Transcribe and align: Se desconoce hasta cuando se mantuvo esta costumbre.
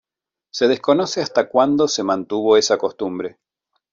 Se 0.51 0.67
desconoce 0.67 1.21
hasta 1.21 1.47
cuando 1.47 1.87
se 1.87 2.01
mantuvo 2.01 2.57
esta 2.57 2.75
costumbre. 2.79 3.37